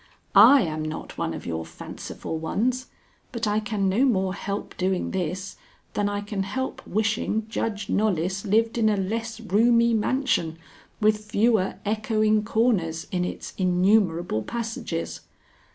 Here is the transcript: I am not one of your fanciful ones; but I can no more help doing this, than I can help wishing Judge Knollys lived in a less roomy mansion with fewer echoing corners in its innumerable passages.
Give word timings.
I 0.33 0.61
am 0.61 0.81
not 0.83 1.19
one 1.19 1.31
of 1.31 1.45
your 1.45 1.63
fanciful 1.63 2.39
ones; 2.39 2.87
but 3.31 3.45
I 3.45 3.59
can 3.59 3.87
no 3.87 4.03
more 4.03 4.33
help 4.33 4.75
doing 4.75 5.11
this, 5.11 5.57
than 5.93 6.09
I 6.09 6.21
can 6.21 6.41
help 6.41 6.81
wishing 6.87 7.47
Judge 7.49 7.87
Knollys 7.87 8.43
lived 8.43 8.79
in 8.79 8.89
a 8.89 8.97
less 8.97 9.39
roomy 9.39 9.93
mansion 9.93 10.57
with 10.99 11.25
fewer 11.25 11.75
echoing 11.85 12.43
corners 12.43 13.05
in 13.11 13.23
its 13.23 13.53
innumerable 13.59 14.41
passages. 14.41 15.21